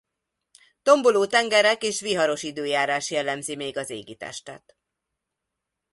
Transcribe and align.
Tomboló 0.81 1.27
tengerek 1.27 1.83
és 1.83 1.99
viharos 2.01 2.43
időjárás 2.43 3.11
jellemzi 3.11 3.55
még 3.55 3.77
az 3.77 3.89
égitestet. 3.89 4.77